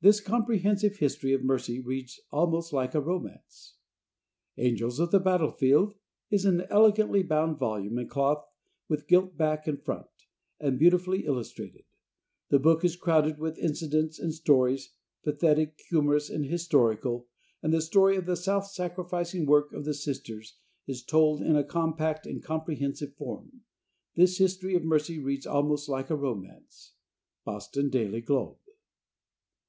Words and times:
"This 0.00 0.20
Comprehensive 0.20 0.98
History 0.98 1.32
of 1.32 1.42
Mercy 1.42 1.80
Reads 1.80 2.20
Almost 2.30 2.72
Like 2.72 2.94
a 2.94 3.00
Romance." 3.00 3.74
"Angels 4.56 5.00
of 5.00 5.10
the 5.10 5.18
Battlefield" 5.18 5.96
is 6.30 6.44
an 6.44 6.62
elegantly 6.70 7.24
bound 7.24 7.58
volume, 7.58 7.98
in 7.98 8.06
cloth, 8.06 8.46
with 8.88 9.08
gilt 9.08 9.36
back 9.36 9.66
and 9.66 9.82
front, 9.82 10.06
and 10.60 10.78
beautifully 10.78 11.26
illustrated. 11.26 11.82
The 12.50 12.60
book 12.60 12.84
is 12.84 12.94
crowded 12.94 13.38
with 13.40 13.58
incidents 13.58 14.20
and 14.20 14.32
stories, 14.32 14.92
pathetic, 15.24 15.76
humorous 15.88 16.30
and 16.30 16.46
historical, 16.46 17.26
and 17.60 17.72
the 17.74 17.82
story 17.82 18.14
of 18.14 18.24
the 18.26 18.36
self 18.36 18.68
sacrificing 18.70 19.46
work 19.46 19.72
of 19.72 19.84
the 19.84 19.94
Sisters 19.94 20.58
is 20.86 21.02
told 21.02 21.42
in 21.42 21.56
a 21.56 21.64
compact 21.64 22.24
and 22.24 22.40
comprehensive 22.40 23.14
form. 23.14 23.62
This 24.14 24.38
history 24.38 24.76
of 24.76 24.84
mercy 24.84 25.18
reads 25.18 25.44
almost 25.44 25.88
like 25.88 26.08
a 26.08 26.14
romance. 26.14 26.92
Boston 27.44 27.90
Daily 27.90 28.20
Globe. 28.20 28.58